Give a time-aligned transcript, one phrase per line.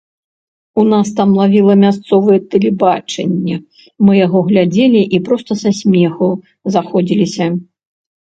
[0.83, 3.55] У нас там лавіла мясцовае тэлебачанне,
[4.07, 6.31] мы яго глядзелі і проста са смеху
[6.77, 7.45] заходзіліся.